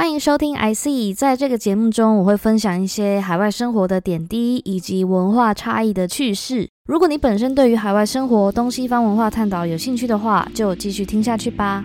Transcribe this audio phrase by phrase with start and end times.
[0.00, 6.70] 欢迎收听 IC，在这个节目中，我会分享一些海外生活的点滴以及文化差异的趣事。
[6.86, 11.84] 如果你本身对于海外生活、东西方文化探讨有兴趣的话，就继续听下去吧。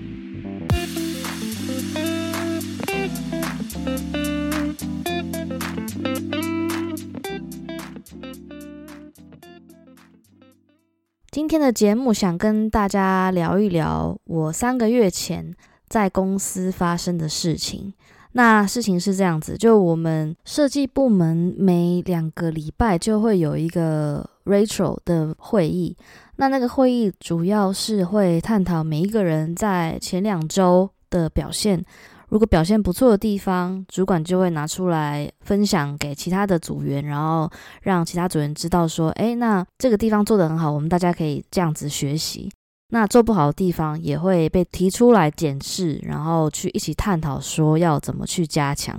[11.29, 15.53] 今天的节目想跟大家聊一聊我三个月前
[15.89, 17.93] 在公司发生的事情。
[18.37, 25.95] 那事情是这样子，就我们设计部门每两个礼拜就会有一个 Rachel 的会议。
[26.35, 31.81] 那那个会议主要是会探讨每一个人在前两周的表现。
[32.27, 37.49] 如果表现不错的地方，主管就会拿出来分享给其他的组员，然后
[37.83, 42.51] 让其他组员知道说，哎，那这个地方做得很好，我们大家可以这样子学习。
[42.95, 48.97] 那做不好的地方也会被提出来检视，然后去一起探讨说要怎么去加强。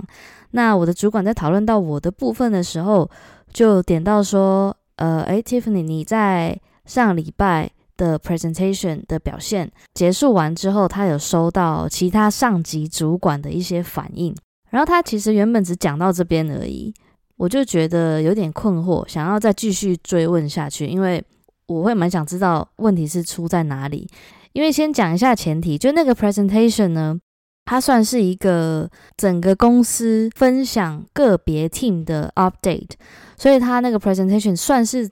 [0.51, 3.09] 那我的主管在讨论到我的部分的时候，
[3.51, 7.71] 就点到说，呃，哎，Tiffany，你在上礼拜。
[7.97, 14.35] 的 presentation 的表现结束完之后，他有收到其他上级主管的一些反应，
[14.69, 16.93] 然后他其实原本只讲到这边而已，
[17.37, 21.19] 我就觉得有点困惑，想要再继续追问下去，因为
[21.67, 24.09] 我会蛮想知道问题是出在哪里。
[24.53, 27.19] 因为先讲一下前提，就那个 presentation 呢，
[27.65, 32.91] 它算是一个整个公司分享个别 team 的 update，
[33.37, 35.09] 所以它那个 presentation 算是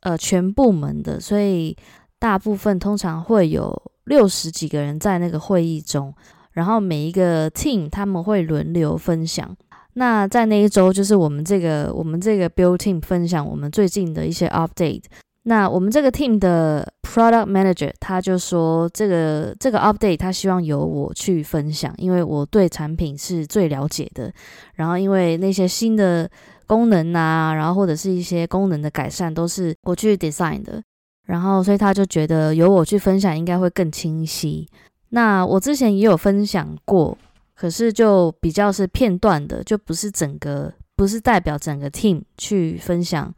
[0.00, 1.76] 呃全部门的，所以。
[2.22, 6.14] 大部分通常会有六十几个人在那个会议中，
[6.52, 9.56] 然后每一个 team 他们会轮流分享。
[9.94, 15.02] 那在那一周，就是我们这个我们这个 build team 分享我们最近的一些 update。
[15.44, 24.32] 那我们这个 team 的 product manager 他就说，这个这个 update 他希望由我去分享，因为我对产品是最了解的。
[24.74, 26.30] 然后因为那些新的
[26.66, 30.82] 功能啊，然后或者是一些功能的改善，都是我去 design 的。
[31.26, 34.68] 然后，所以他就觉得由我去分享应该会更清晰。
[35.10, 37.16] 那我之前也有分享过，
[37.54, 43.32] 可是就比较是片段的，就不是整个，不是代表整个 team 去分享。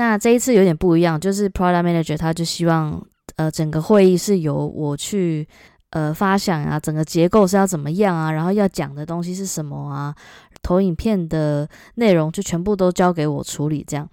[0.00, 3.06] 那这一次有点不一样，就是 product manager 他就希望，
[3.36, 5.46] 呃，整个会议是由我去，
[5.90, 10.14] 呃，发想啊，整个结构是要怎么样啊，然后要讲的东西是什么啊，
[10.62, 14.08] 投影片的内容就全部都交给我处理，这样。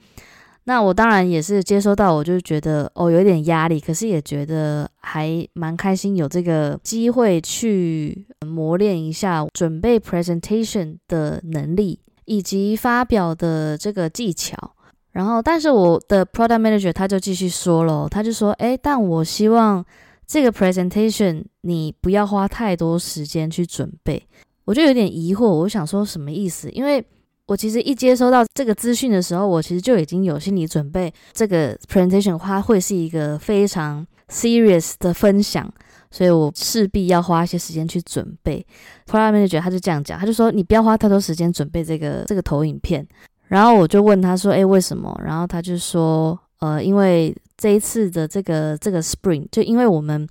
[0.65, 14.73] 那我当然也是接收到，我就觉得哦有一点压力，可是也觉得还蛮开心，有这个机会去磨练一下准备 presentation 的能力以及发表的这个技巧。
[15.17, 19.83] 然后，但是我的 product manager 他就继续说了，他就说，哎，但我希望
[20.27, 24.21] 这个 presentation 你不要花太多时间去准备。
[24.65, 26.69] 我就有点疑惑，我想说什么意思？
[26.69, 27.03] 因为
[27.47, 35.67] 我其实一接收到这个资讯的时候，我其实就已经有心理准备，这个 presentation 它会是一个非常 serious 的分享，
[36.11, 38.63] 所以我势必要花一些时间去准备。
[39.07, 43.03] Product Manager 他就这样讲，他就说你不要花太多时间准备这个这个投影片。
[43.47, 45.19] 然后我就问他说，诶，为什么？
[45.23, 50.27] 然后他就说，呃，因为这一次的这个这个 Spring，就因为我们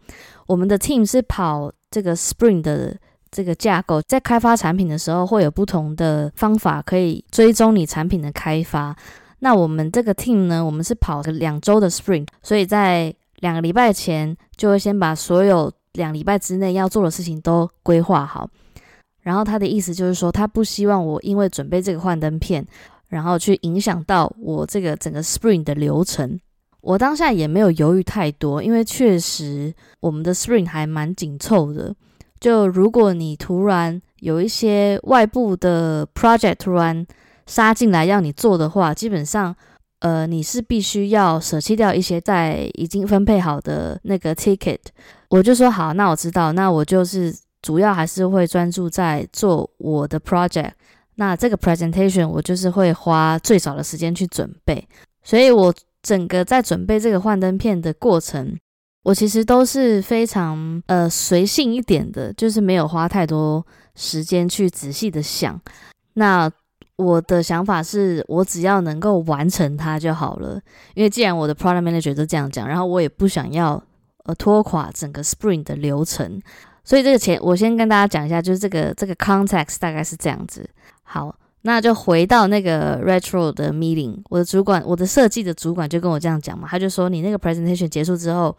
[0.46, 2.96] 我们的 team 是跑这个 Spring 的。
[3.28, 8.96] 这个架构在开发产品的时候会有不同的方法可以追踪你产品的开发。
[9.40, 18.48] 那我们这个 team 呢，我们是跑个两周的 Spring，所以在两个礼拜前就会先把所有两礼拜之内要做的事情都规划好。
[19.20, 22.64] 然后他的意思就是说，他不希望我因为准备这个幻灯片，
[23.08, 26.40] 然后去影响到我这个整个 Spring 的流程。
[26.80, 31.94] 我当下也没有犹豫太多，因为确实我们的 Spring 还蛮紧凑的。
[32.38, 37.04] 就如果你突然有一些外部的 project 突然
[37.46, 39.56] 杀进来要你做的话，基本上，
[40.00, 44.78] 呃，你是必须要舍弃掉一些在已经分配好的那个 ticket。
[45.30, 50.72] 我就说好，那我知道，那我就是主要还是会专注在做我的 project。
[51.16, 54.86] 那这个 presentation 我就是会花最少的时间去准备，
[55.22, 58.56] 所以我整个在准备这个幻灯片的过程。
[59.02, 63.64] 我其实都是非常呃随性一点的，就是没有花太多
[63.94, 65.60] 时间去仔细的想。
[66.14, 66.50] 那
[66.96, 70.60] 我的想法是我只要能够完成它就好了，
[70.94, 73.80] 因为既然我的 product manager 都这样讲，然后我也不想要
[74.24, 76.42] 呃拖垮整个 spring 的流程，
[76.82, 80.68] 所以这个前我先跟大家讲一下，就是这个这个 context 大概是这样子。
[81.06, 88.54] 好，那就回到那个 retro 的 meeting，我的主管，我的设计的主管就跟我这样讲嘛，他就说你那个 presentation 结束之后。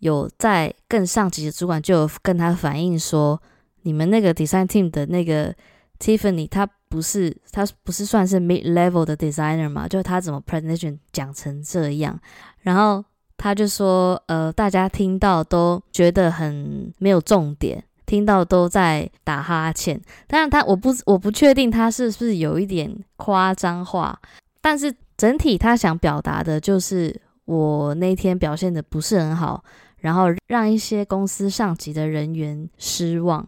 [0.00, 3.42] 有在更上级的主管就有跟他反映说，
[3.82, 5.52] 你们那个 design team 的那个
[5.98, 9.88] Tiffany 他不是他不是算是 mid level 的 designer 嘛？
[9.88, 12.16] 就他怎么 presentation 讲成这样，
[12.60, 13.04] 然后
[13.36, 20.00] 他就说，呃，大家听到都觉得很没有重点，听到都在打哈欠。
[20.26, 24.18] 当然他我不我不确定他是不是有一点夸张化，
[24.62, 27.14] 但是整体他想表达的就是
[27.44, 29.62] 我那天表现的不是很好，
[29.98, 33.46] 然后让一些公司上级的人员失望。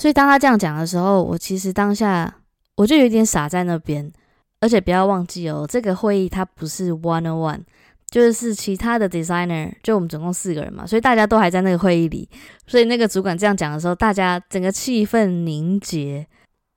[0.00, 2.34] 所以当他这样讲的时候，我其实当下
[2.76, 4.10] 我就有点傻在那边，
[4.60, 7.60] 而且不要忘记哦，这个会议它不是 one on one，
[8.10, 12.28] 就是其他的 designer，就我们总共四个人嘛，所以大家都还在那个会议里，
[12.66, 16.26] 所以那个主管这样讲的时候，大家整个气氛凝结，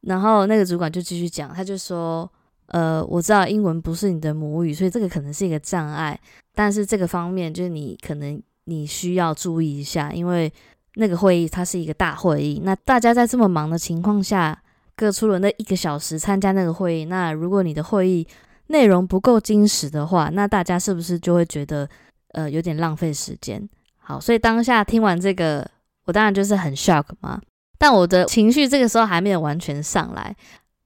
[0.02, 2.30] 然后那个主管就继续讲，他就说，
[2.68, 6.20] 呃，我知道英文不是你的母语，所以这个可能是一个障碍，
[6.54, 10.52] 但是这个方面就是你可能你需要注意一下，因为。
[10.96, 14.56] 那个会议它是一个大会议，那大家在这么忙的情况下，
[14.96, 17.06] 各出了那一个小时参加那个会议。
[17.06, 18.28] 那如果你的会议
[18.68, 21.88] 内容不够精实的话，那大家是不是就会觉得
[22.34, 23.68] 呃有点浪费时间？
[23.98, 25.70] 好，所以当下听完这个，
[26.06, 27.42] 我当然就是很 shock 嘛。
[27.78, 30.36] 但我的情绪这个时候还没有完全上来，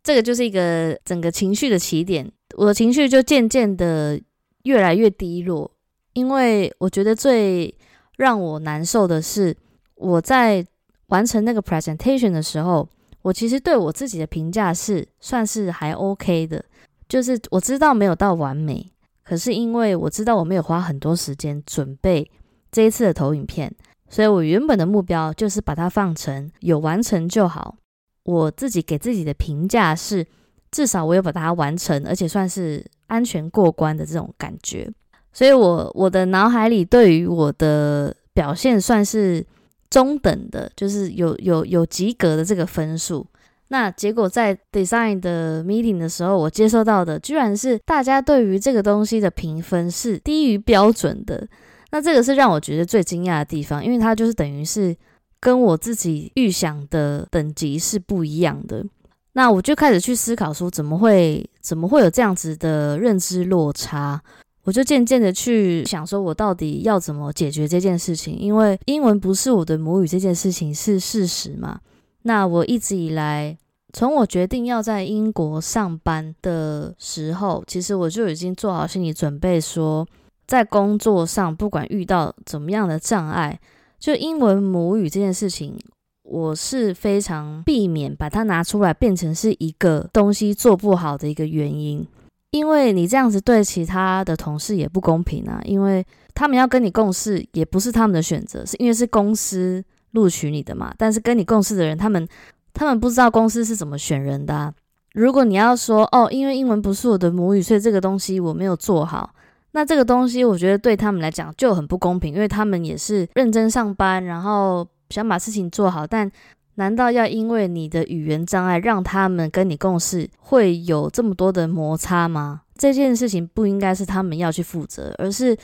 [0.04, 2.32] 这个就是一个整个情绪的起点。
[2.56, 4.20] 我的情绪就渐渐的
[4.64, 5.70] 越来越低落，
[6.14, 7.76] 因为我觉得最
[8.18, 9.56] 让我难受的是。
[10.00, 10.64] 我在
[11.08, 12.88] 完成那个 presentation 的时候，
[13.24, 16.64] 我其实对我自己的评价是算是还 OK 的，
[17.08, 18.92] 就是我知道没有到完美，
[19.24, 22.30] 可是因为我知道我没有花很多时间准备
[22.72, 23.74] 这一次的投影片，
[24.10, 27.76] 所以我原本的目标就是把它放成有完成就好。
[28.24, 30.26] 我自己给自己的评价是，
[30.72, 34.92] 至少我有把它完成，而且算是安全过关的这种感觉。
[35.32, 39.46] 所以，我我的脑海里对于我的表现算是。
[39.90, 43.26] 中等的，就是有有有及格的这个分数。
[43.70, 51.48] 那结果在 design 的 meeting 的时候，我接收到的居然是大家对于这个东西的评分是低于标准的。
[51.92, 54.96] 那这个是让我觉得最惊讶的地方，因为它就是等于是
[55.40, 58.86] 跟我自己预想的等级是不一样的。
[59.34, 64.22] 那我就开始去思考说，怎么会怎么会有这样子的认知落差？
[64.64, 68.38] 我就渐渐的去想，说我到底要怎么解决这件事情？
[68.38, 71.80] 因为英文不是我的母语，这件事情是事实嘛。
[72.28, 73.58] 那我一直以来，
[73.94, 80.06] 从我决定要在英国上班的时候，其实我就已经做好心理准备，说
[80.46, 83.58] 在工作上不管遇到怎么样的障碍，
[83.98, 85.80] 就英文母语这件事情，
[86.24, 92.06] 我是非常避免把它拿出来变成是一个东西做不好的一个原因。
[92.52, 100.94] 因为你这样子对其他的同事也不公平啊，因为他们要跟你共事也不是他们的选择，是因为是公司录取你的嘛。
[100.98, 102.28] 但是跟你共事的人，他们
[102.74, 104.74] 他们不知道公司是怎么选人的。
[105.14, 109.34] 如果你要说哦，因为英文不是我的母语，所以这个东西我没有做好，
[109.72, 116.32] 那这个东西我觉得对他们来讲就很不公平，因为他们也是认真上班，然后想把事情做好，但。
[116.80, 122.62] 难道要因为你的语言障碍让他们跟你共事会有这么多的摩擦吗？
[122.78, 125.58] 这件事情不应该是他们要去负责，而是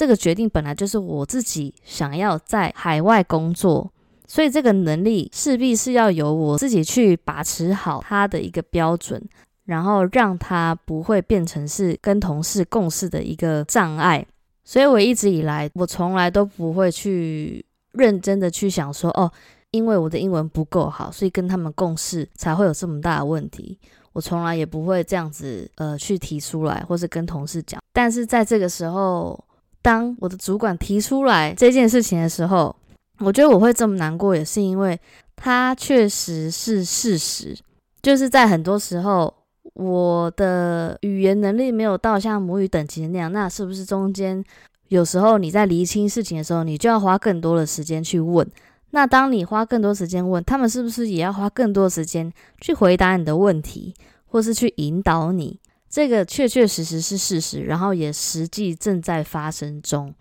[0.00, 3.92] 这个决定本来就是我自己想要在海外工作，
[4.26, 9.22] 所以这个能力势必是要由我自己去把持好他的一个标准，
[9.66, 14.26] 然后让他不会变成是跟同事共事的一个障碍。
[14.64, 19.30] 所以我一直以来我从来都不会去认真的去想说哦。
[19.72, 23.78] 因为我的英文不够好，所以跟他们共事才会有这么大的问题。
[24.14, 27.80] 我从来也不会这样子，呃，去提出来，或是跟同事讲。
[27.92, 29.38] 但是在这个时候，
[29.82, 32.74] 当我的主管提出来这件事情的时候，
[33.18, 34.98] 我觉得我会这么难过，也是因为
[35.36, 37.56] 它确实是事实。
[38.02, 39.32] 就是在很多时候，
[39.74, 44.42] 我的语言能力没有到像母语等级那样，那是不是中间
[44.88, 48.46] 有时候你在厘清事情的时候，你就要花更多的时间去问？
[48.92, 53.94] 那当你花更多时间问他们，是不是也要花更多时间去回答你的问题，
[54.26, 55.60] 或是去引导你？
[55.90, 60.14] 这个确确实实是事实，然后也实际正在发生中。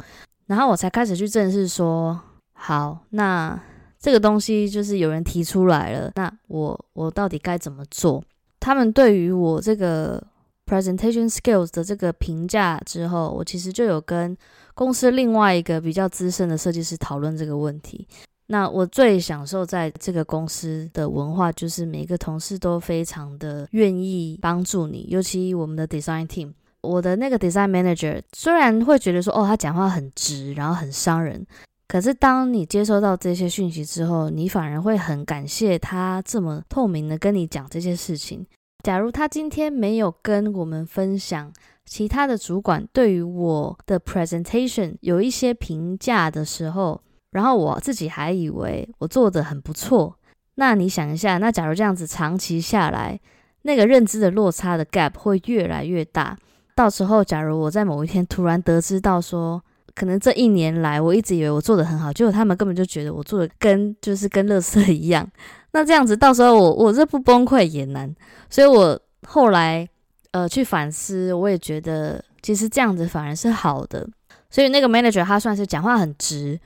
[0.47, 2.19] 然后我才开始去正视说，
[2.53, 3.57] 好，那
[3.99, 8.23] 这个东西就是有人提出来了，那我我到底该怎么做？
[8.59, 10.21] 他们对于我这个
[10.65, 14.35] presentation skills 的这个评价之后，我其实就有跟
[14.73, 18.07] 公司另外一个比较资深的设计师讨论这个问题。
[18.51, 26.51] 那我最享受在这个公司的文化，就是每个同事都非常的愿意帮助你，尤其我们的 design team，
[26.81, 31.45] 我的那个 design manager 虽然会觉得说，哦，他讲话很直，然后很伤人，
[31.87, 38.43] 可是当你接收到这些讯息之后，你反而会很感谢他这么透明的跟你讲这些事情。
[38.83, 41.53] 假如他今天没有跟我们分享
[41.85, 46.99] 其他的主管对于我的 presentation 有一些评价的时候，
[47.31, 50.15] 然后我自己还以为我做的很不错，
[50.55, 53.19] 那你想一下，那假如这样子长期下来，
[53.61, 56.37] 那个认知的落差的 gap 会越来越大。
[56.75, 59.61] 到时候，假如我在某一天突然得知到说，
[59.93, 65.29] 可能这一年来我一直以为我做的很好，结果他们根本就觉得我做的跟就是跟乐色一样。
[65.71, 68.15] 那这样子，到时候我我这不崩溃也难。
[68.49, 69.87] 所以我后来
[70.31, 74.07] 呃去反思，我也觉得其实这样子反而是好的。
[74.49, 76.59] 所以那个 manager 他算是讲话很直，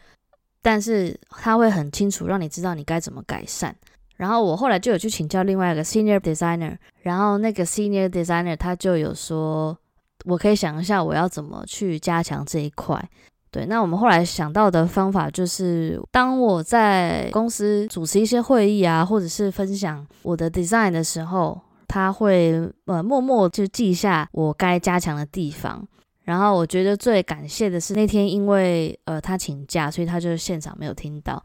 [0.63, 3.75] 但是他会很清楚让你知道你该怎么改善。
[4.15, 9.77] 然后我后来就有去请教另外一个 senior designer，然后那个 senior designer 他就有说，
[10.25, 13.03] 我可以想一下我要怎么去加强这一块。
[13.51, 25.85] 对，那我们后来想到的方法就是，当我在公司主持一些会议啊，或者是分享我的 design 的时候，他会呃默默就记下我该加强的地方。
[26.23, 31.43] 然后我觉得最感谢的是那天，因为呃他请假，所以他就是现场没有听到。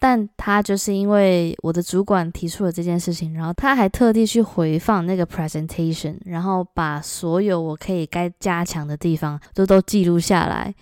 [0.00, 10.74] 但他就是因为我的主管提出了这件事情，然后他还特地去回放那个 presentation，然后把所有我可以该加强的地方都都记录下来。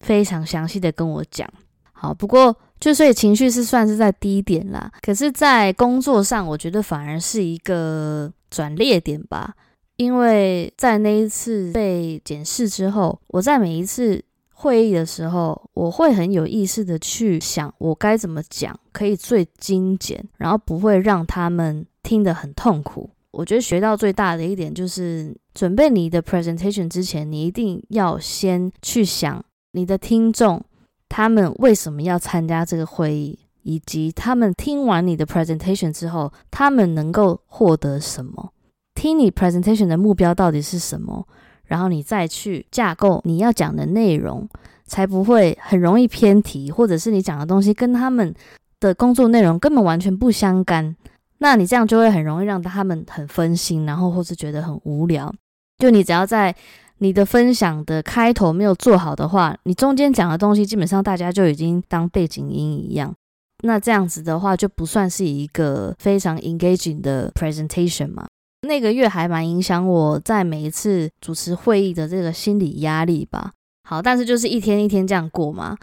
[0.00, 1.46] 非常详细的跟我讲，
[1.92, 9.54] 好，不过就所以情绪是算是在低点啦，可是，在工作上，我觉得反而是一个转捩点吧，
[10.00, 23.10] 因为在那一次被检视之后，我在每一次会议的时候，我会很有意识的去想，我该怎么讲可以最精简，然后不会让他们听得很痛苦。
[23.32, 29.44] 我觉得学到最大的一点就是，准备你的 presentation 之前，你一定要先去想。
[29.72, 30.64] 你的听众
[31.10, 38.54] 他们为什么要参加这个会议，以及他们听完你的 presentation 之后，他们能够获得什么？
[39.00, 41.26] 听你 presentation 的目标到底是什么？
[41.64, 44.46] 然后你再去架构你要讲的内容，
[44.84, 48.34] 才不会很容易偏题，或者是你讲的东西跟他们
[48.78, 50.94] 的工作内容根本完全不相干。
[51.38, 55.34] 那你这样就会很容易让他们很分心，然后或是觉得很无聊。
[55.78, 56.54] 就你只要在。
[57.02, 63.10] 你的分享的开头没有做好的话，你中间讲的东西基本上大家就已经当背景音一样。
[63.62, 68.26] 那这样子的话就不算是一个非常 engaging 的 presentation 嘛？
[68.70, 73.50] 那个月还蛮影响我在每一次主持会议的这个心理压力吧。
[73.82, 75.76] 好，但是就是一天一天这样过嘛。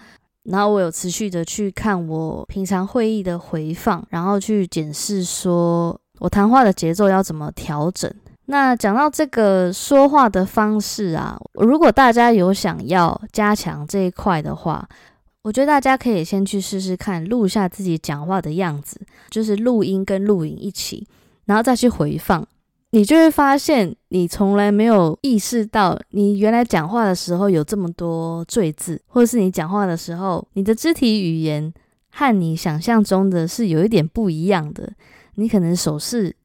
[0.43, 8.09] 然后我有持续的去看我平常会议的回放，然后去检视说我谈话的节奏要怎么调整。
[8.45, 14.87] 那讲到这个说话的方式啊，如果大家有想要加强这一块的话，
[15.41, 21.05] 我觉得大家可以先去试试看，录下自己讲话的样子，就是录音跟录影一起，
[21.43, 22.47] 然后再去回放，
[22.91, 31.73] 你就会发现你从来没有意识到，你原来讲话的时候有这么多赘字，或者是你讲话的时候，你的肢体语言
[32.11, 34.91] 和你想象中的是有一点不一样的，
[35.35, 36.35] 你可能手势。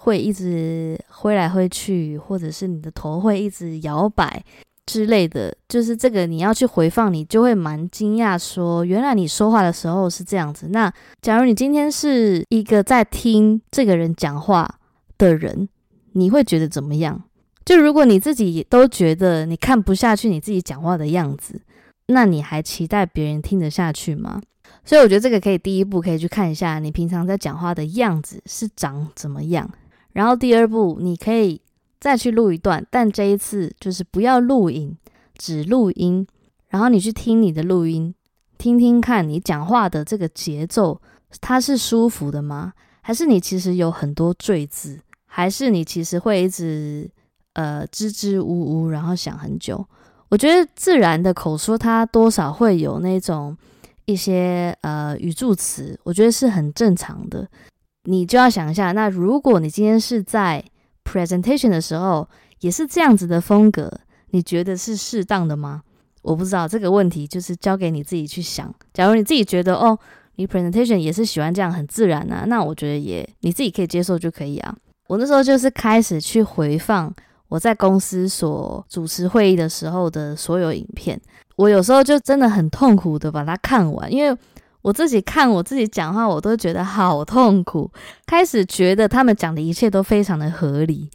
[0.00, 4.42] 会一直挥来挥去，或者是你的头会一直摇摆
[4.86, 10.68] 之类的，就是这个你要去回放，你就会蛮惊讶，说原来你说话的时候是这样子。
[10.68, 14.72] 那假如你今天是一个在听这个人讲话
[15.18, 15.68] 的人，
[16.18, 17.22] 你会觉得怎么样？
[17.64, 21.60] 就如果你自己都觉得你看不下去你自己讲话的样子，
[22.06, 24.40] 那你还期待别人听得下去吗？
[24.84, 29.70] 所以我觉得这个可以第一步可以去看一下你平常在讲话的样子是长怎么样。
[30.12, 31.60] 然后第二步，你可以
[32.00, 34.96] 再去录一段，但这一次就是不要录影，
[35.36, 36.26] 只录音。
[36.68, 38.14] 然后你去听你的录音，
[38.56, 41.00] 听听看你讲话的这个节奏，
[41.40, 42.72] 它是舒服的吗？
[43.02, 45.00] 还是你其实有很多赘字？
[45.38, 47.08] 还是你其实会一直
[47.52, 49.86] 呃支支吾吾，然后想很久？
[50.30, 53.56] 我觉得自然的口说，它多少会有那种
[54.06, 57.48] 一些呃语助词，我觉得是很正常的。
[58.02, 60.64] 你就要想一下，那如果你今天是在
[61.04, 62.28] presentation 的时候，
[62.58, 65.82] 也是这样子的风格，你觉得是适当的吗？
[66.22, 68.74] 我不知道这个问题，就是交给你自己去想。
[68.92, 69.96] 假如你自己觉得哦，
[70.34, 74.76] 你 presentation 也是喜欢这样很自然啊，那我觉得也你自己可以接受就可以啊。
[75.08, 77.12] 我那时候就是开始去回放
[77.48, 81.20] 我在公司所主持会议的时候的所有影片，
[81.56, 84.38] 我有时候就真的很痛苦的把它看完，因为。
[84.80, 87.90] 我自己看我自己讲话，我都觉得好痛苦。
[88.24, 91.10] 开始觉得他们讲的一切都非常的合理，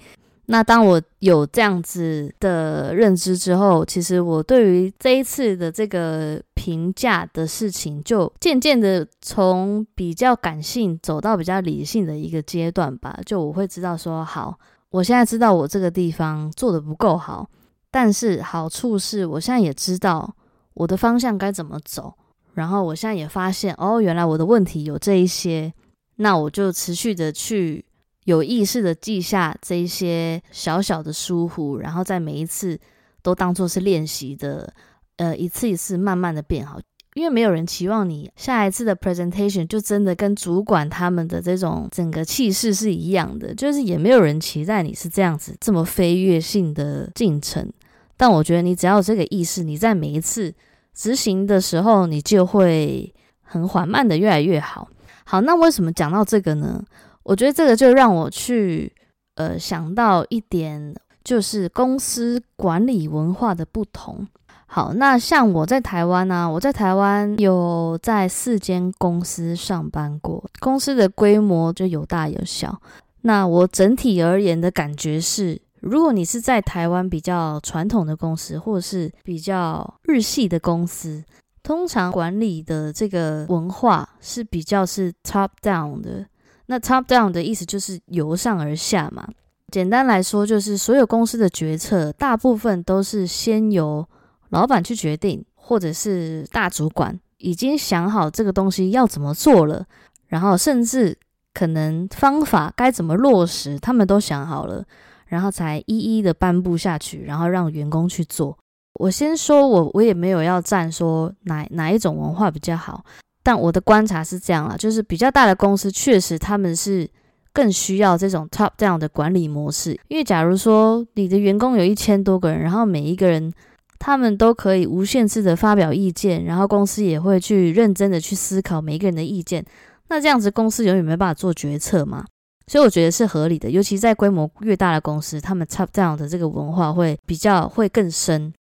[0.47, 13.17] 那当我有这样子的认知之后，其实我对于这一次的这个评价的事情，就渐渐的从比较感性走到比较理性的一个阶段吧。
[13.25, 14.59] 就我会知道说，好，
[14.89, 17.49] 我现在知道我这个地方做的不够好，
[17.89, 20.35] 但是好处是我现在也知道
[20.73, 22.13] 我的方向该怎么走。
[22.55, 25.73] 然后我现在也发现，哦，原来我的问题有这一些，
[26.17, 27.85] 那我就持续的去。
[28.25, 32.79] 有意识的记下这一些小小的疏忽，然后在每一次
[33.21, 34.73] 都当做是练习的，
[35.17, 36.79] 呃，一次一次慢慢的变好。
[37.15, 47.71] 因为没有人期望你下一次的 presentation 就真的跟主管他们的这种整个气势是一样的，就是也没有人期待你是这样子这么飞跃性的进程。
[48.17, 50.51] 但我觉得你只要有这个意识，你在每一次
[50.95, 53.13] 执行的时候，你就会
[53.43, 54.89] 很缓慢的越来越好。
[55.23, 56.83] 好，那为什么讲到这个呢？
[57.23, 58.91] 我觉得这个就让我去
[59.35, 64.27] 呃想到一点，就是公司管理文化的不同。
[64.65, 72.81] 好，那像我在台湾呢，我在台湾有在四间公司上班过，公司的规模就有大有小。
[73.21, 81.23] 那我整体而言的感觉是，如果你是在台湾比较传统的公司，或者是比较日系的公司，
[81.61, 86.25] 通常管理的这个文化是比较是 top down 的。
[86.67, 89.27] 那 top down 的意思就是由上而下嘛。
[89.71, 94.07] 简单来说，就是所有公司的决策大部分都是先由
[94.49, 99.85] 老板去决定，或者是大主管已经想好这个东西要怎么做了，
[100.27, 101.17] 然后甚至
[101.53, 104.85] 可能方法该怎么落实，他们都想好了，
[105.25, 108.55] 然后才一一的颁布下去，然后让员工去做。
[108.99, 113.03] 我先说，我我也没有要赞说哪哪一种文化比较好。
[113.43, 117.07] 但我的观察是这样啊，就是比较大的公司确实他们是
[117.51, 123.53] 更需要这种 top down 的管理模式，因为假如说你的员工有一千多个人，然后每一个人
[123.99, 129.63] 他们都可以无限制的发表意见，然后公司也会去认真的去思考每一个人的意见，
[130.07, 132.25] 那这样子公司永远没办法做决策嘛，
[132.65, 138.53] 所以我觉得是合理的，尤其在规模越大的公司，他们 top down 的这个文化会比较会更深。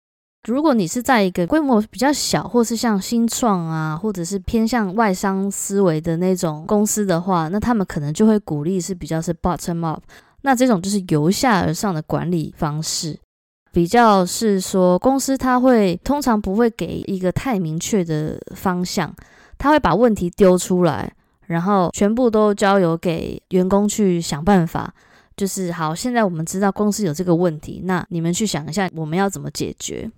[0.49, 10.03] 如果你是在一个规模比较小，或是像新创啊，或者是偏向外商思维的那种公司的话，那他们可能就会鼓励是比较是 bottom up，
[10.41, 13.17] 那这种就是由下而上的管理方式，
[13.73, 19.15] 比较是说公司它会通常不会给一个太明确的方向，
[19.57, 21.13] 他会把问题丢出来，
[21.47, 24.93] 然后全部都交由给员工去想办法。
[25.37, 30.11] 就是好，现在我们知道公司有这个问题，那你们去想一下我们要怎么解决。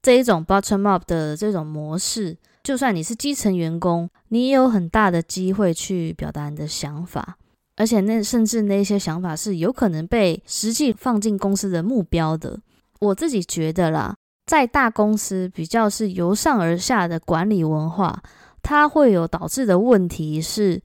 [0.00, 7.36] 这一种 bottom up 的这种模式，就算你是基层员工，你也有很大的机会去表达你的想法，
[7.76, 12.60] 而且那甚至那些想法是有可能被实际放进公司的目标的。
[13.00, 14.14] 我自己觉得啦，
[14.46, 18.22] 在大公司比较是由上而下的管理文化，
[18.62, 20.80] 它会有导致的问题是，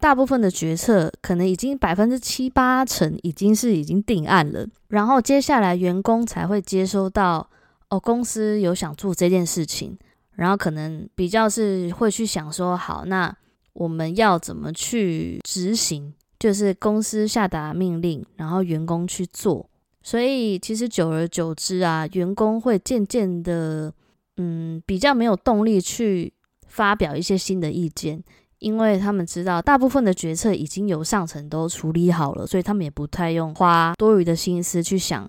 [0.00, 7.48] 大部分的决策可能已经百分之七八成已经是已经定案了，然后接下来员工才会接收到。
[7.90, 9.98] 哦，公司有想做这件事情，
[10.32, 13.34] 然后可能比较是会去想说，好，那
[13.72, 16.12] 我们要怎么去执行？
[16.38, 19.68] 就是公司下达命令，然后员工去做。
[20.02, 23.92] 所以其实久而久之啊，员工会渐渐的，
[24.36, 26.32] 嗯，比较没有动力去
[26.66, 28.22] 发表一些新的意见，
[28.60, 35.28] 因为他们知道大部分的决策已经由上层都处理好了，所以他们也不太用花多余的心思去想。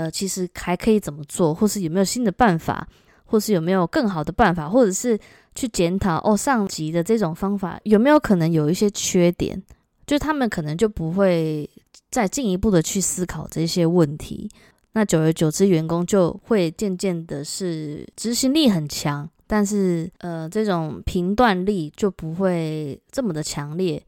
[0.00, 2.88] 呃，其实还可以怎么做，或是有没有新的办法，
[3.26, 5.18] 或是有没有更好的办法，或者是
[5.54, 9.62] 去检讨哦，上级的这种方法有没有可能有一些缺点，
[10.06, 11.68] 就他们可能就不会
[12.10, 14.48] 再进一步的去思考这些问题。
[14.92, 24.02] 那久而久之，员工就会渐渐的是执行力很强，但是呃，这种评断力就不会这么的强烈。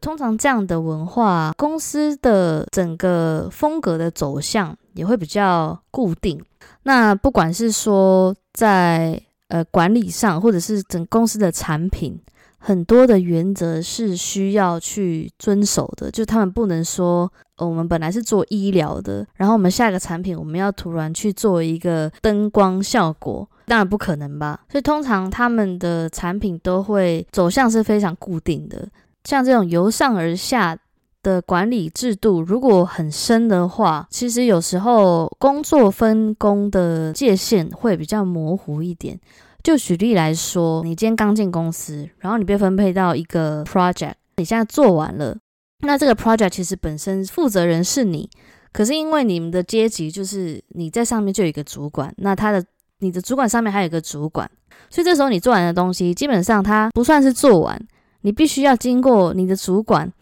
[0.00, 6.42] 通常这样的文化，公司的整个风格的走向也会比较固定。
[6.84, 12.18] 那不管是说在呃管理上，或者是整公司的产品，
[12.58, 16.10] 很多的原则是需要去遵守的。
[16.10, 24.60] 就他们不能说，我们本来是做医疗的，然后我们下一个产品我们要突然去做一个灯光效果，当然不可能吧。
[24.68, 28.88] 所以通常他们的产品都会走向是非常固定的。
[29.24, 30.76] 像这种由上而下
[31.22, 39.18] 的管理制度，如果很深的话，其实有时候工作分工的界限会比较模糊一点。
[39.62, 45.38] 就举例来说，你今天刚进公司，然后你被分配到一个 project，你现在做完了，
[45.86, 48.28] 那这个 project 其实本身负责人是你，
[48.72, 52.64] 可是因为你们的阶级就是你在上面就有一个主管，那他的
[52.98, 54.50] 你的主管上面还有一个主管，
[54.90, 57.80] 所以这时候你做完的东西基本上它不算是做完，
[58.22, 60.12] 你必须要经过你的主管，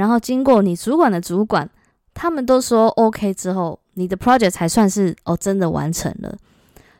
[0.00, 1.68] 然后经过你主管的主管，
[2.14, 6.34] 他们都说 OK 之后，你的 project 才算是哦真的完成了。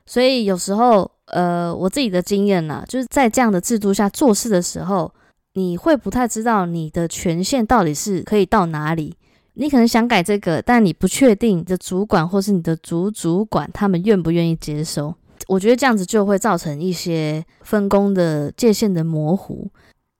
[0.05, 5.11] 所以有时候呃我自己的经验呐，就是在这样的制度下做事的时候。
[5.55, 9.13] 你会不太知道你的权限到底是可以到哪里，
[9.55, 15.13] 你可能想改这个，但你不确定你的主管或是你的主主管他们愿不愿意接收。
[15.49, 19.69] 我觉得这样子就会造成一些分工的界限的模糊，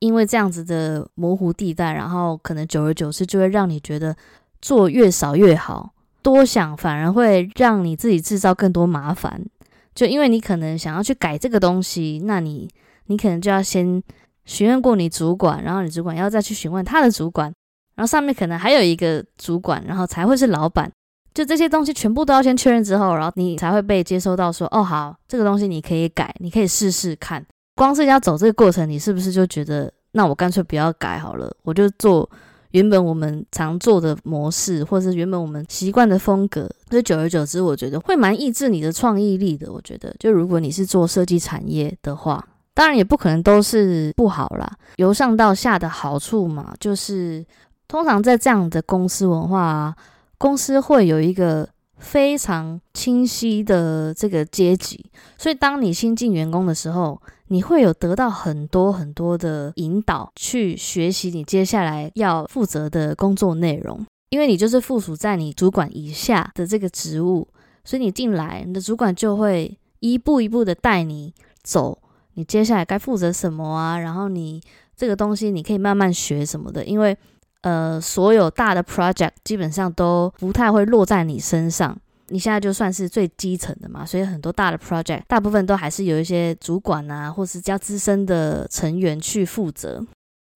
[0.01, 4.13] 因为这样子的模糊地带，然后可能久而久之就会让你觉得
[4.61, 9.41] 做越少越好，多想反而会让你自己制造更多麻烦。
[9.95, 12.69] 就因为你可能想要去改这个东西，那你
[13.05, 14.03] 你可能就要先。
[14.43, 17.53] 询问过你主管，然后你主管要再去询问他的主管，
[17.93, 20.91] 然后上面可能还有一个主管，然后才会是老板。
[21.31, 27.45] 就这些东西全部都要先确认之后，然后你才会被接收到说，哦，好，这个东西你可以改，你可以试试看。
[27.75, 32.29] 光是要走这个过程，你是不是就觉得，那我干脆不要改好了，我就做
[32.71, 36.69] 原本我们常做的模式，或者是原本我们习惯的风格。
[36.89, 39.71] 所以久而久之，我觉得会蛮抑制你的创意力的。
[39.71, 42.47] 我觉得，就如果你是做设计产业的话。
[42.73, 47.45] 当然也不可能都是不好啦，由上到下的好处嘛，就是
[47.85, 49.93] 通常在这样的公司文化，
[50.37, 55.05] 公司会有一个非常清晰的这个阶级，
[55.37, 57.21] 所以当你新进员工的时候，
[57.51, 67.45] 你会有得到很多很多的引导，去学习你接下来要负责的工作内容，因为你就是附属在你主管以下的这个职务，
[67.83, 72.01] 所以你进来，你的主管就会一步一步的带你走。
[72.35, 73.99] 你接下来该负责什么啊？
[73.99, 74.61] 然后你
[74.95, 77.17] 这个东西你可以慢慢学什么的，因为
[77.63, 81.99] 呃，所有大的 project 基本上都不太会落在你身上。
[82.31, 90.05] 你现在就算是最基层的嘛，所以很多大的 project 大部分都还是有一些主管啊，或是较资深的成员去负责。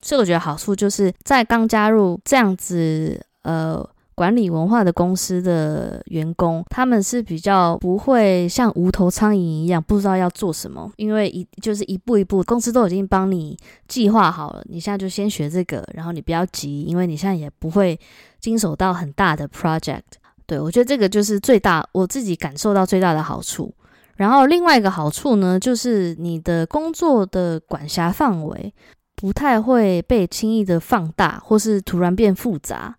[0.01, 3.87] 所以我觉得好处就是在刚加入这样子呃。
[4.17, 13.57] 管理文化的公司的员工，他们是比较不会像无头苍蝇一样不知道要做什么，因为一就是一步一步，公司都已经帮你
[13.89, 14.63] 计划好了。
[14.69, 17.99] 你现在就先学这个，然后你不要急，因为你现在也不会
[18.39, 20.03] 经手到很大的 project。
[20.45, 23.73] 对我觉得这个就是最大我自己感受到最大的好处。
[24.17, 28.73] 然后另外一个好处呢，就是你的工作的管辖范围
[29.15, 32.95] 不太会被轻易的放大，或是突然变复杂。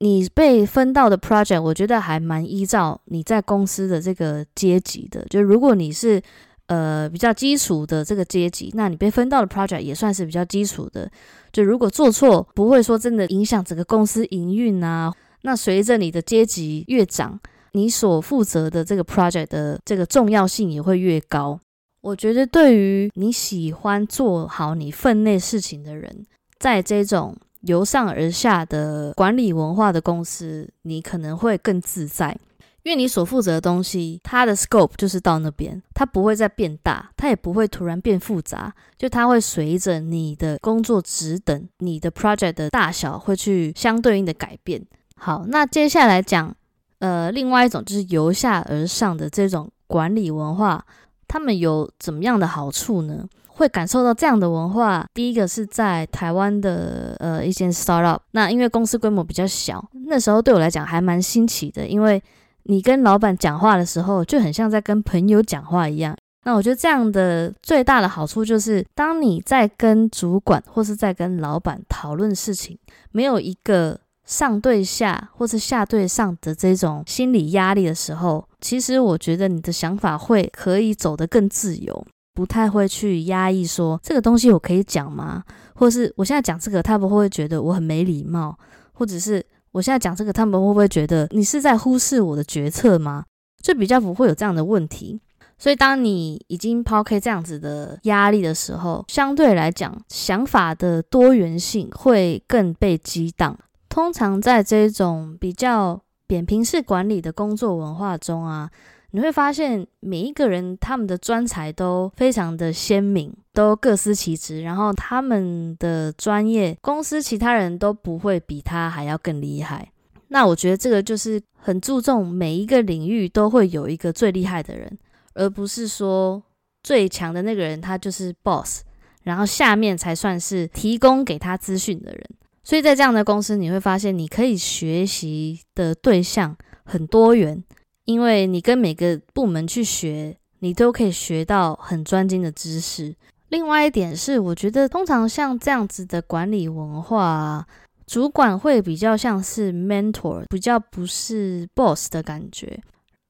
[0.00, 5.24] 你被分到的 project，我觉得还蛮依照你在公司的这个阶级的。
[5.30, 6.20] 就如果你是
[6.66, 11.10] 呃比较基础的这个阶级，那你被分到的 project 也算是比较基础的。
[11.52, 15.12] 就如果做错，不会说真的影响整个公司营运啊。
[15.44, 17.38] 那随着你的阶级越长，
[17.72, 21.58] 你所负责的这个 project 的这个重要性也会越高。
[22.00, 26.26] 我觉得对于你喜欢做好你分内事情的人，
[26.58, 27.36] 在这种。
[27.66, 32.38] 由上而下的管理文化的公司，你可能会更自在，
[32.82, 44.84] 因为你所负责的东西，它的 scope 就是到那边，它不会再变大，它也不会突然变复杂，就它会随着你的工作职等、你的 project 的大小会去相对应的改变。
[45.16, 46.54] 好，那接下来讲，
[46.98, 50.84] 呃，另外一种就是由下而上的这种管理文化，
[51.26, 53.26] 他们有怎么样的好处呢？
[53.46, 55.06] 会感受到这样的文化。
[55.14, 61.86] 第一个是在台湾的呃一间 startup，那因为公司规模比较小，那时候对我来讲还蛮新奇的。
[61.86, 62.20] 因为
[62.64, 66.16] 你跟老板讲话的时候，就很像在跟朋友讲话一样。
[66.46, 72.76] 那我觉得这样的最大的好处就是，当你在跟主管或是在跟老板讨论事情，
[73.12, 82.06] 没有一个上对下或是下对上的这种心理压力的时候，其实我觉得你的想法会可以走得更自由。
[82.34, 85.44] 不太会去压抑说这个东西我可以讲吗？
[85.74, 88.58] 或是我现在讲这个，他们会不会觉得我很没礼貌？
[88.92, 93.24] 或者是我现在讲这个，他们会不会觉得你是在忽视我的决策吗？
[93.62, 95.20] 就比较不会有这样的问题。
[95.56, 103.56] 所以当你已经抛开这样子的压力的时候，相对来讲，想法的多元性会更被激荡。
[103.94, 108.68] 通常在这种比较扁平式管理的工作文化中啊。
[109.12, 119.88] 你会发现每一个人他们的专才都非常的鲜明，都各司其职，然后他们的专业公司其他人都不会比他还要更厉害。
[120.26, 124.98] 那我觉得这个就是很注重每一个领域都会有一个最厉害的人，
[125.34, 126.42] 而不是说
[126.82, 128.82] 最强的那个人他就是 boss，
[129.22, 132.28] 然后下面才算是提供给他资讯的人。
[132.64, 136.56] 所以在这样的公司，你会发现你可以学习的对象。
[136.86, 137.64] 很多元，
[138.04, 143.14] 因为你跟每个部门去学，你都可以学到很专精的知识。
[143.48, 147.66] 另外一点是，我觉得通常像这样子的管理文化，
[148.06, 152.78] 主管会比较像是 mentor，比较不是 boss 的感觉。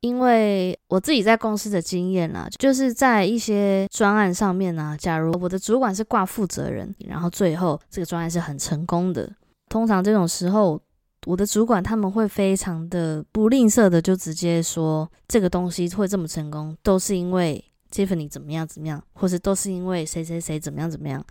[0.05, 9.33] 因为我自己在公司的经验啦，就是在一些专案上面呢，假如我的主管是挂负责人，然后最后这个专案是很成功的，
[9.71, 10.79] 通常这种时候，
[11.25, 21.25] 我的主管他们会非常的不吝啬的，就直接说这个东西会这么成功，都是因为 Tiffany 怎么样怎么样，或是都是因为谁谁谁怎么样怎么样。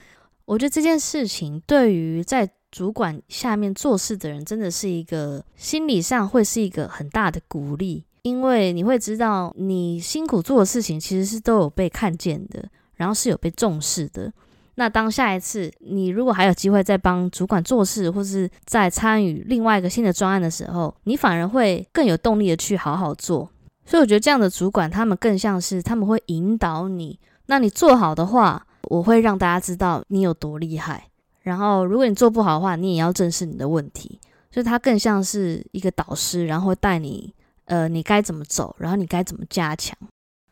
[0.46, 8.04] 我觉得这件事情对于在主管下面做事的人，真的是一个心理上会是一个很大的鼓励。
[8.24, 14.32] 因为你会知道，你辛苦做的事情其实是都有被看见的，然后是有被重视的。
[14.76, 23.48] 那当下一次你如果还有机会再帮主管做事，或是在参与另外一个新的专案的时候，你反而会更有动力的去好好做。
[23.86, 27.20] 所以我觉得这样的主管，他们更像是他们会引导你。
[27.48, 31.10] 那你做好的话，我会让大家知道你有多厉害。
[31.42, 34.18] 然后如果你做不好的话，你也要正视你的问题。
[34.50, 37.34] 所以他更像是一个导师，然后带你。
[37.66, 38.76] 呃，你该怎么走？
[38.80, 39.98] 然后你该怎么加强？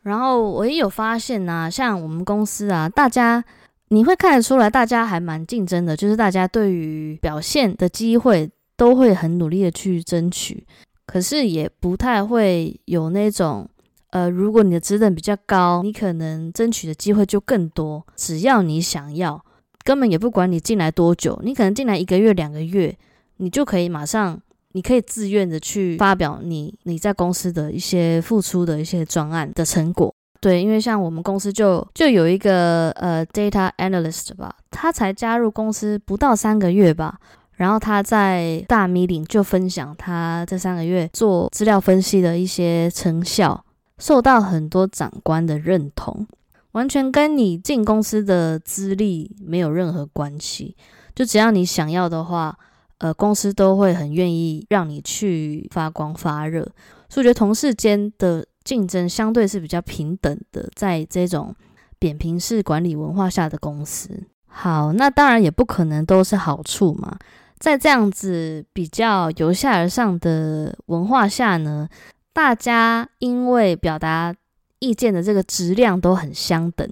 [0.04, 3.44] 然后我也有发现呐，像我们公司啊，大家
[3.90, 10.66] 你会看得出来，大家还蛮竞争的，就是大家对于表现的机会都会很努力的去争取，
[11.06, 13.70] 可是也不太会有那种，
[14.10, 18.04] 呃，如果你的职等比较高，你可能争取的机会就更多。
[18.16, 19.44] 只要你想要，
[19.84, 22.98] 根本也不管你进来多久，你可能进来一个月、两个月，
[23.38, 24.42] 你就可以马上。
[24.74, 37.20] 你可以自愿的去发表你你在公司的一些付出的一些专案的成果，对，因为像我们公司就就有一个呃 data analyst 吧，他才加入公司不到三个月吧，
[37.54, 43.66] 然后他在大 meeting 就分享他这三个月做资料分析的一些成效，
[43.98, 46.26] 受到很多长官的认同，
[46.72, 50.76] 完全跟你进公司的资历没有任何关系，
[51.14, 52.58] 就只要你想要的话。
[53.02, 56.62] 呃，公司都会很愿意让你去发光发热，
[57.10, 61.56] 所以我觉得同事间的竞争相对是比较平等的，在这种
[61.98, 64.24] 扁平式管理文化下的公司。
[64.46, 67.18] 好，那当然也不可能都是好处嘛，
[67.58, 71.90] 在这样子比较由下而上的文化下呢，
[72.32, 74.32] 大家因为表达
[74.78, 76.88] 意见的这个质量都很相等，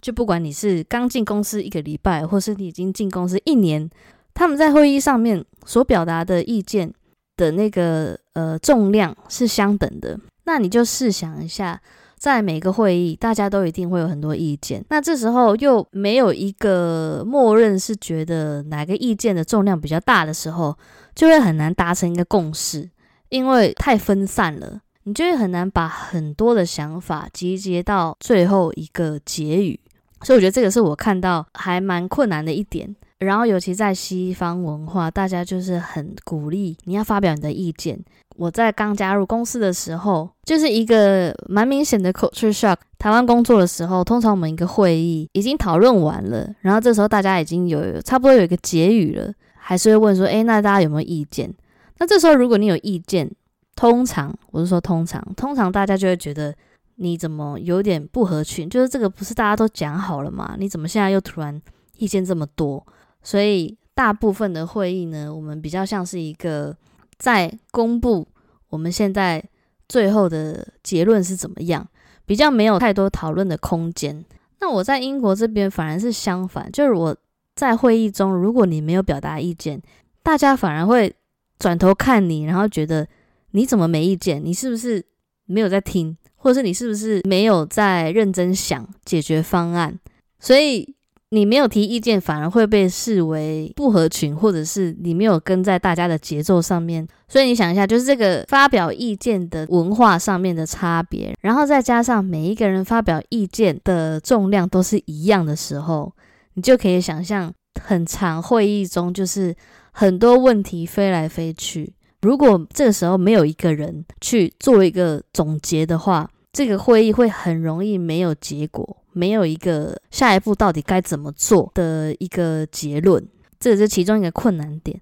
[0.00, 3.88] 就不管你是刚进公司一个礼拜，或是你已经进公司一年。
[4.34, 6.92] 他们在会议上面所表达的意见
[7.36, 11.80] 的那个呃重量是相等的，那你就试想一下，
[12.18, 20.76] 在每个会议，大家都一定会有很多意见，那这时候又没有一个默认是觉得哪个意见的重量比较大的时候，
[21.14, 22.88] 就会很难达成一个共识，
[23.28, 29.78] 因为太分散了，你就会很难把很多的想法集结到最后一个结语，
[30.22, 32.94] 所以我觉得这个是我看到还蛮困难的一点。
[33.22, 37.98] 然后，尤其在西方文化，大家就是很鼓励你要发表你的意见。
[38.36, 42.76] 我在刚加入公司的时候，就是一个蛮明显的 culture shock。
[42.98, 51.52] 台湾工作的时候，通常我们一个会议已经讨论完了，然后这时候大家已经有差不多有一个结语了，还是会问说：“诶，那大家有没有意见？”
[51.98, 53.30] 那这时候如果你有意见，
[53.76, 56.54] 通常我是说通常，通常大家就会觉得
[56.96, 60.56] 你怎么有点不合群，就是这个不是大家都讲好了吗？
[60.58, 61.60] 你怎么现在又突然
[61.98, 62.84] 意见这么多？
[63.22, 66.76] 所以大部分的会议呢，我们比较像是一个
[67.18, 68.26] 在公布
[68.68, 69.42] 我们现在
[69.88, 71.86] 最后的结论是怎么样，
[72.26, 74.24] 比较没有太多讨论的空间。
[74.60, 77.16] 那我在英国这边反而是相反，就是我
[77.54, 79.80] 在会议中，如果你没有表达意见，
[80.22, 81.14] 大家反而会
[81.58, 83.06] 转头看你，然后觉得
[83.52, 84.44] 你怎么没意见？
[84.44, 85.04] 你是不是
[85.44, 89.98] 没有在听，或者是你是不是没有在认真想解决方案？
[90.40, 90.96] 所以。
[91.34, 97.08] 你没有提意见，反而会被视为不合群，或者是你没有跟在大家的节奏上面。
[97.26, 106.12] 所以你想一下，就是这个发表意见的文化上面的差别，然后再加上每一个人发表意见的重量都是一样的时候，
[106.52, 107.50] 你就可以想象，
[107.82, 109.56] 很长会议中就是
[109.90, 111.94] 很多问题飞来飞去。
[112.20, 118.98] 如果这个时候没有一个人去做一个总结的话，这个会议会很容易没有结果。
[119.14, 123.22] 没有一个下一步到底该怎么做的一个结论，
[123.60, 124.98] 这也是其中一个困难点。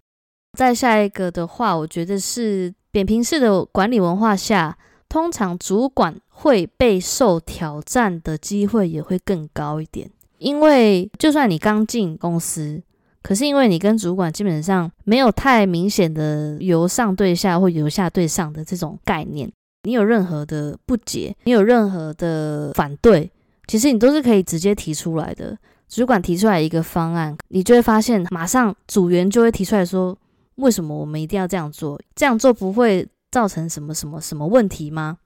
[0.58, 4.76] 再下一个的话，我觉得是扁平式的管理文化下，
[5.08, 10.10] 通常主管会被受挑战的机会也会更高一点。
[10.38, 12.82] 因为就算你刚进公司，
[13.22, 23.30] 可是因为你跟主管基本上没有太明显的由上对下或由下对上的这种概念，你有任何的不解，你有任何的反对，
[23.66, 25.56] 其实你都是可以直接提出来的。
[25.88, 30.16] 主管提出来一个方案，你就会发现马上组员就会提出来说：
[30.56, 32.00] 为什么我们一定要这样做？
[32.14, 35.18] 这样做不会造成什么什么什么问题吗？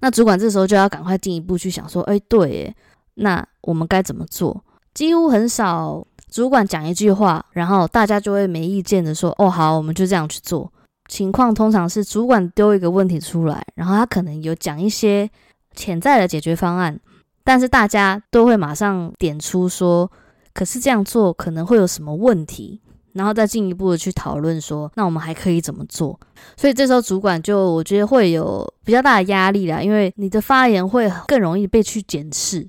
[0.00, 2.74] 那主管这时候就要赶快进一步去想说：哎，对，
[3.14, 4.64] 那我们该怎么做？
[4.94, 6.06] 几乎很少。
[6.30, 10.72] 主管讲一句话，然后大家就会没意见的说：“哦，好，我们就这样去做。”
[11.10, 15.28] 情况通常是主管丢一个问题出来，然后他可能有讲一些
[15.74, 16.96] 潜在的解决方案，
[17.42, 20.08] 但是大家都会马上点出说
[20.54, 22.80] ：“可是这样做可能会有什么问题？”
[23.12, 26.18] 然后再进一步的去讨论说：“那我们还可以怎么做？”
[26.56, 32.68] 所以这时候主管就我觉得会有比较大的压力啦，因为你的发言会更容易被去检视。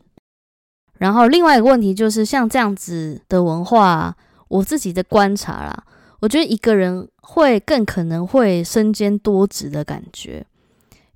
[0.98, 4.16] 然后另外一个问题就是，像这样子的文化，
[4.48, 5.84] 我自己的观察啦，
[6.22, 10.46] 我觉得一个人会更可能会身兼多职的感觉，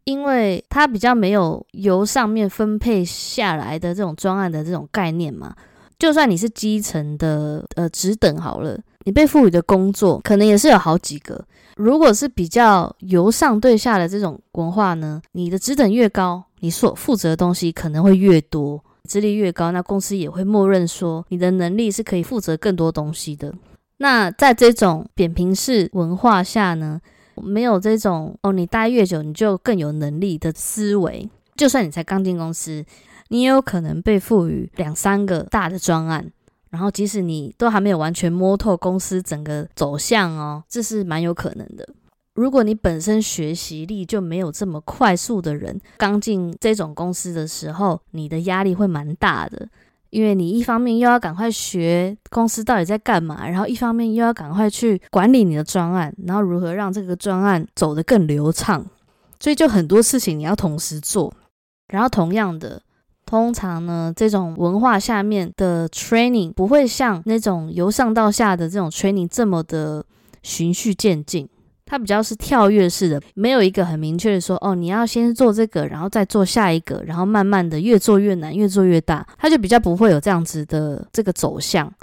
[0.03, 5.55] 因为他比较没有由上面分配下来的这种专案的这种概念嘛。
[5.97, 11.41] 就算你是基层的呃职等好了，你被赋予的工作可能也是有好几个。
[11.77, 18.83] 如果是比较由上对下的这种文化呢，你的职等越高，你所负责的东西可能会越多。
[19.03, 23.53] 资历越高，那公司也会默认说你的能力是可以负责更多东西的。
[23.97, 26.99] 那在这种扁平式文化下呢，
[27.41, 31.29] 没有这种哦，你待越久你就更有能力的思维。
[31.55, 32.83] 就算你才刚进公司，
[33.29, 36.29] 你也有可能被赋予两三个大的专案，
[36.69, 41.87] 然后即使你都还没有完全摸透公司整个走向哦，这是蛮有可能的。
[42.33, 49.69] 如果你本身学习力就没有这么快速的人，刚进这种公司的时候，你的压力会蛮大的，
[50.15, 58.85] 因为你一方面又要赶快学公司到底在干嘛，然后一方面又要赶快去管理你的专案，然后如何让这个专案走得更流畅，
[59.41, 61.33] 所以就很多事情你要同时做。
[61.89, 62.81] 然后同样的，
[63.25, 70.05] 通常呢，这种文化下面的 training 不会像那种由上到下的这种 training 这么的
[70.41, 71.49] 循序渐进。
[71.85, 81.93] 它比较是跳跃式的，没有一个很明确的说，哦，你要先做这个，然后再做下一个，然后慢慢的越做越难，越做越大，它就比较不会有这样子的这个走向。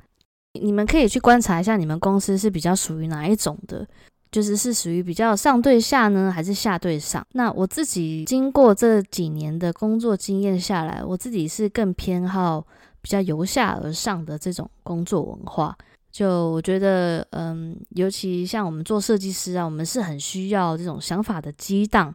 [0.61, 3.87] 你们可以去观察一下，你们公司是比较属于哪一种的，
[4.31, 7.27] 就是是属于比较上对下呢，还是下对上？
[7.33, 12.65] 那我自己经过这几年的工作经验下来，我自己是更偏好
[13.01, 15.77] 比较由下而上的这种工作文化。
[16.13, 22.15] 就我觉得，嗯，尤其像我们做设计师啊，我们是很需要这种想法的激荡。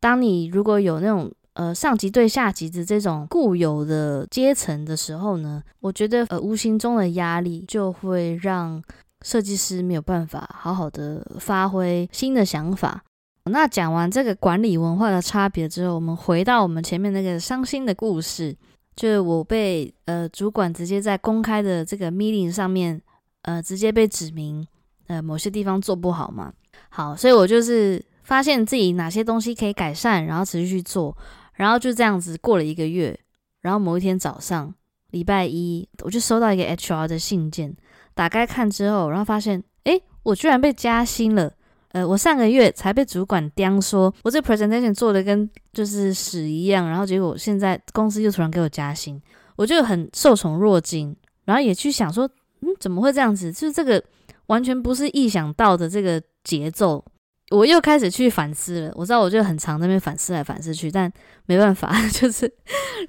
[0.00, 8.82] 当你如果有那种呃上级对下级的这种固有的阶层的时候呢，我觉得呃无形中的压力就会让
[9.24, 13.00] 设计师没有办法好好的发挥新的想法。
[13.44, 18.56] 那讲完这个管理文化的差别之后，我们回到我们前面那个伤心的故事，
[18.96, 23.00] 就是我被呃主管直接在公开的这个 meeting 上面。
[23.46, 24.66] 呃，直接被指明，
[25.06, 26.52] 呃，某些地方做不好嘛。
[26.88, 31.16] 好，所以我就是发现自己哪些东西可以改善，然后持续去做，
[31.54, 33.16] 然后就这样子过了一个月。
[33.62, 34.74] 然后某一天早上，
[35.12, 37.72] 礼拜一，我就收到一个 HR 的信件，
[38.14, 41.52] 打开看之后，然后发现，诶，我居然被加薪了。
[41.92, 49.22] 呃，我上个月才被主管刁说，我这 presentation 做的跟就是屎一样，然后结果现在公司又突然给我加薪，
[49.54, 52.28] 我就很受宠若惊，然后也去想说。
[52.66, 53.52] 嗯，怎么会这样子？
[53.52, 54.02] 就是这个
[54.46, 57.04] 完全不是意想到的这个节奏，
[57.50, 58.92] 我又开始去反思了。
[58.96, 61.10] 我知道我就很常那边反思来反思去，但
[61.46, 62.52] 没办法， 就是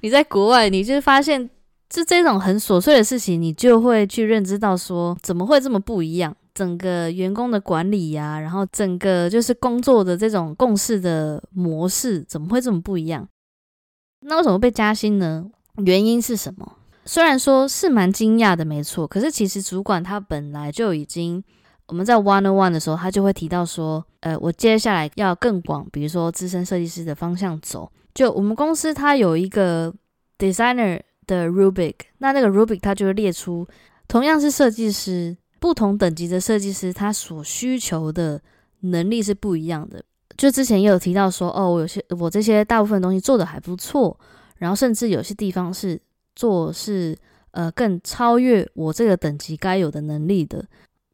[0.00, 1.50] 你在国外，你就发现
[1.90, 6.36] 就这种很琐碎的事情，你就会去认知到说怎么会这么不一样？
[6.54, 13.28] 整个员工的管理呀，然后整个就是工作的这种共事的模式，怎么会这么不一样？
[14.26, 15.46] 那为什么被加薪呢？
[15.76, 16.76] 原因是什么？
[17.08, 21.42] 虽然说是蛮惊讶的，没错，可是其实主管他本来就已经，
[21.86, 27.90] 我们在 one on one 的时候，他就会提到说，呃，我接下来要更广，比如说资深设计师的方向走。
[28.14, 29.90] 就我们公司它有一个
[30.38, 33.66] designer 的 rubik，那那个 rubik 它就会列出，
[34.06, 38.38] 同样是设计师，不同等级的设计师，他所需求的
[38.80, 40.04] 能力是不一样的。
[40.36, 44.20] 就之前也有提到说，哦，我有些我这些大部分东西做的还不错，
[44.58, 45.98] 然后甚至有些地方是。
[46.38, 47.18] 做是
[47.50, 50.64] 呃更超越我这个等级该有的能力的，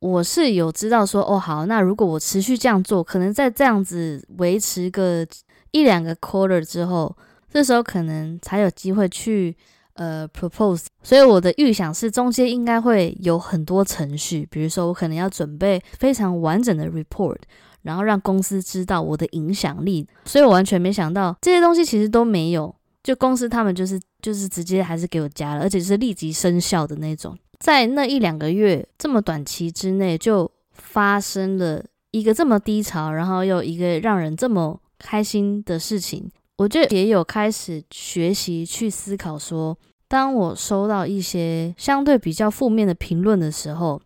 [0.00, 5.26] 我是有知道说哦好，那如果我持续这样做，可能在这样子维持个
[5.70, 7.16] 一两个 quarter 之后，
[7.50, 9.56] 这时候可能才有机会去
[9.94, 17.38] 呃 propose，所以我的预想是中间应该会有很多程序，比如说我可能要准备非常完整的 report，
[17.80, 36.28] 然后让公司知道我的影响力，所以我完全没想到这些东西其实都没有，就公司他们就是就是直接还是给我加了，而且是立即生效的那种，在那一两个月这么短期之内就发生了一个这么低潮，然后又一个让人这么开心的事情。
[36.56, 39.76] 我就也有开始学习去思考，说
[40.08, 44.00] 当我收到一些相对比较负面的评论的时候，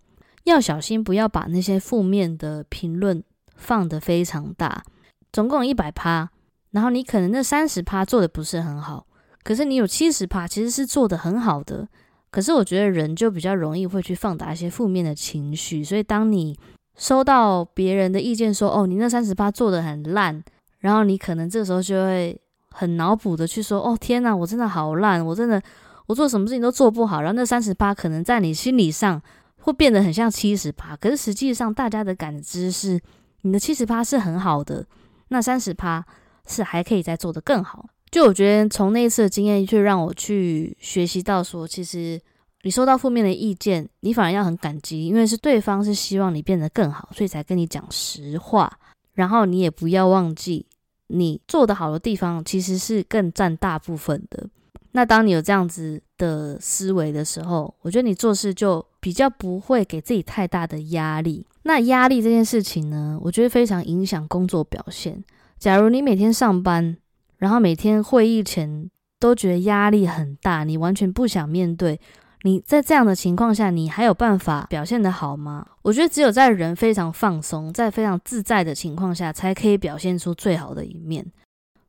[0.44, 3.22] 要小心不要把那些负面的评论
[3.54, 4.82] 放得非常大。
[5.30, 6.30] 总共一百趴，
[6.70, 9.06] 然后你可能那三十趴做的不是很好，
[9.42, 11.88] 可是你有七十趴其实是做的很好的。
[12.30, 16.58] 可是我觉得人就比较容易会去放大一些负面的情绪，所以当你
[16.96, 20.42] 收到别人的意见说，哦，你那三十趴做的很烂。
[20.80, 22.40] 然后你可能这时候就会
[22.70, 25.60] 很脑补的去说：“哦天哪，我真的好烂，我真的
[26.06, 29.20] 我做什么事情都做不好。”然后那三十趴可能在你心理上
[29.62, 33.00] 会变得很像七十趴，可是实际上大家的感知是
[33.42, 34.86] 你的七十趴是很好的，
[35.30, 36.04] 那三十趴
[36.48, 37.86] 是还可以再做得更好。
[38.10, 42.18] 就我觉得从那一次的经验，就让我去学习到说，其实
[42.62, 48.78] 你收到负面的意见，你反而要很感激，因为是对方是希望你变得更好，所以才跟你讲实话。
[49.12, 50.64] 然后你也不要忘记，
[51.08, 54.48] 你做的好的地方其实是更占大部分的。
[54.92, 61.44] 那当你有这样子的思维的时候，我觉得你做事就比较不会给自己太大的压力。
[61.64, 65.22] 那压力这件事情呢，我觉得非常影响工作表现。
[65.58, 66.96] 假如你每天上班，
[67.36, 68.88] 然后每天会议前
[69.18, 72.00] 都觉得压力很大，你完全不想面对。
[72.42, 75.66] 你在这样的情况下，你还有办法表现得好吗？
[75.82, 81.26] 我觉得只有在人非常放松、在非常自在的情况下，才可以表现出最好的一面。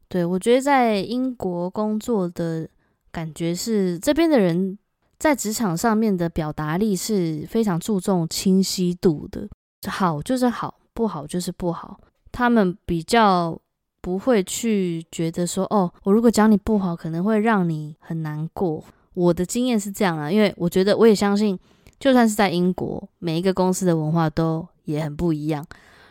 [0.08, 2.68] 对我觉得在英国工作的
[3.12, 4.76] 感觉是，这边的人
[5.20, 9.48] 在职场上面的表达力是非常注重清晰度的，
[9.88, 12.00] 好就是好，不好就是不好。
[12.32, 13.60] 他们比较
[14.02, 18.84] 不会去觉得说，哦，我如果讲你不好，可能会让你很难过。
[19.14, 21.60] 我的经验是这样啊，因为我觉得我也相信，
[22.00, 25.66] 就算是在英国，每一个公司的文化都也很不一样。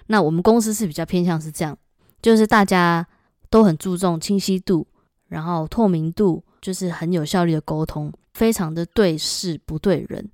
[0.08, 1.76] 那我们公司是比较偏向是这样，
[2.20, 3.06] 就是大家
[3.48, 4.86] 都很注重清晰度，
[5.28, 10.28] 然后透明度，就是很有效率的沟通，非常的对事不对人。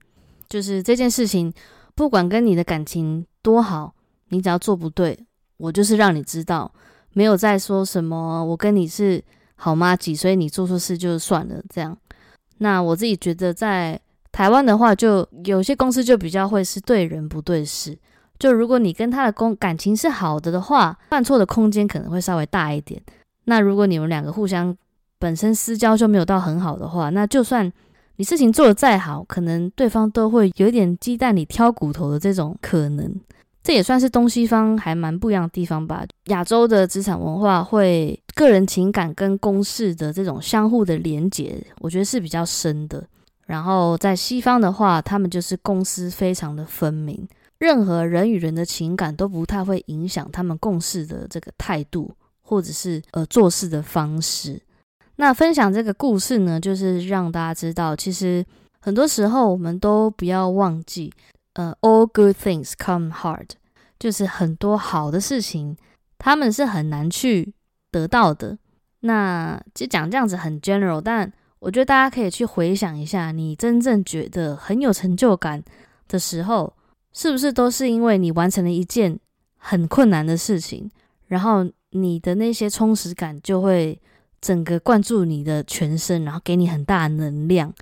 [0.48, 1.52] 就是这件事情，
[1.94, 3.94] 不管跟你的感情多好，
[4.28, 5.26] 你只要做不对，
[5.56, 6.72] 我就是让你知道，
[7.12, 9.22] 没有再说什么我跟你是
[9.56, 11.96] 好妈几，所以你做错事就算了这样。
[12.58, 14.00] 那我自己觉得，在
[14.32, 17.96] 台湾的话，就有些公司就比较会是对人不对事。
[18.38, 23.00] 就如果你跟他的公感情是好的的话，犯错的空间可能会稍微大一点。
[23.44, 24.76] 那如果你们两个互相
[25.18, 27.72] 本身私交就没有到很好的话，那就算
[28.16, 33.14] 你事情做的再好，可能对方都会有点鸡蛋里挑骨头的这种可能。
[33.64, 36.04] 这也算是东西方还蛮不一样的地方吧。
[36.26, 43.02] 亚洲的职场文化会个人情感跟公事的这种相互的连结，我觉得是比较深的。
[43.46, 47.26] 然后在西方的话，他们就是公司非常的分明，
[47.58, 52.12] 任何人与人的情感都不太会影响他们共事的这个态度，
[52.42, 54.60] 或者是呃做事的方式。
[55.16, 58.44] 那分享这个故事呢，就是让大家知道，其实
[58.80, 61.10] 很多时候我们都不要忘记。
[61.54, 63.48] 呃，all good things come hard，
[63.98, 65.76] 就是很多好的事情，
[66.18, 67.54] 他们是很难去
[67.90, 68.58] 得到的。
[69.00, 75.62] 那就讲这样子很 general，但我觉得大家可以去回想一下，你真正觉得很有成就感
[76.08, 76.74] 的时候，
[77.12, 79.18] 是不是都是因为你完成了一件
[79.56, 80.90] 很困难的事情，
[81.26, 84.00] 然后你的那些充实感就会
[84.40, 87.72] 整个灌注你的全身，然后给你很大能量。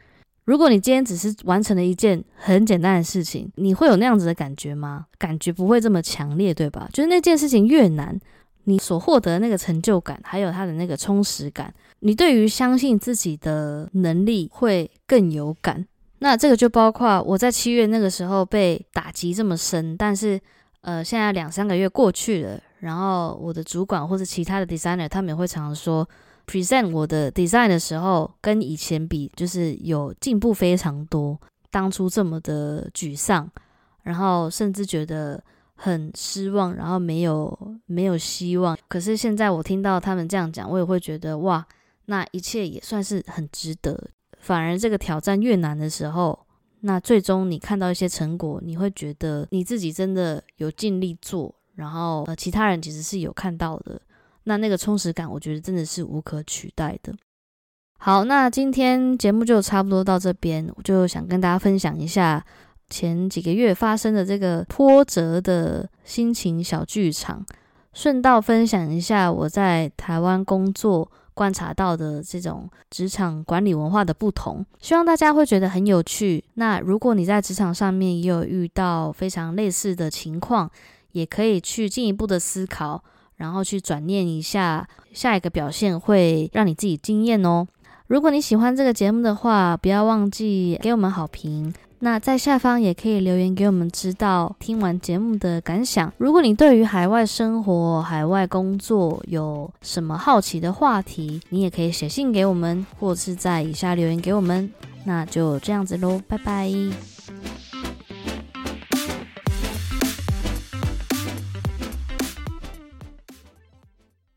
[0.45, 5.07] 如果你今天只是完成了一件很简单的事情，你会有那样子的感觉吗？
[5.17, 6.89] 感觉不会这么强烈，对吧？
[6.93, 8.19] 就是那件事情越难，
[8.65, 15.87] 你所获得的那个成就感，还有它的那个充实感，你对于相信自己的能力会更有感。
[16.19, 20.41] 那这个就包括我在七月那个时候被打击这么深，但是
[20.81, 26.09] 呃，现在两三个月过去了，然后我的主管或者其他的 designer 他们也会常常说。
[26.47, 31.39] Present 我的 design 的时候，跟以前比，就是有进步非常多。
[31.71, 33.51] 当初这么的沮丧，
[34.03, 35.43] 然后甚至觉得
[35.75, 38.77] 很失望，然后没有没有希望。
[38.89, 41.67] 可是现在我听到他们这样讲，我也会觉得哇，
[42.07, 44.11] 那一切也算是很值得。
[44.39, 46.39] 反而这个挑战越难的时候，
[46.81, 53.99] 那最终你看到一些成果，你会觉得你自己真的有尽力做，然后呃，其他人其实是有看到的。
[54.45, 57.15] 那那个充实感，我觉得真的是无可取代的。
[57.99, 62.45] 好，那今天节目就差不多到这边，我就想跟大家分享一下
[62.91, 67.47] 前几个月发生的这个波折的心情小剧场，
[67.93, 76.45] 顺道分享一下我在台湾工作观察到的这种职场管理文化的不同，希望大家会觉得很有趣。
[76.55, 80.69] 那如果你在职场上面也有遇到非常类似的情况，
[81.13, 83.05] 也可以去进一步的思考，
[83.43, 87.67] 然后去转念一下，下一个表现会让你自己惊艳哦。
[88.07, 91.75] 如果你喜欢这个节目的话，不要忘记给我们好评。
[91.99, 96.13] 那在下方也可以留言给我们知道听完节目的感想。
[96.19, 104.71] 如果你对于海外生活、海外工作有什么好奇的话题，你也可以写信给我们，或是在以下留言给我们。
[105.05, 107.12] 那就这样子喽，拜拜。